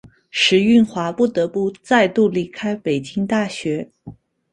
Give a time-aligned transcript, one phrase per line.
[0.31, 3.91] 石蕴华不得不再度离开北京大学。